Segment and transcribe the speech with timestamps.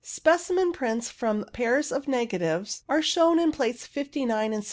[0.03, 4.59] Specimen prints from pairs of negatives are shown in Plates 59 and 60.